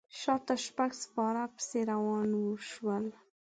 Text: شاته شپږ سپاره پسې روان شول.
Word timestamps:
شاته 0.19 0.55
شپږ 0.65 0.91
سپاره 1.03 1.43
پسې 1.55 1.79
روان 1.91 2.29
شول. 2.69 3.05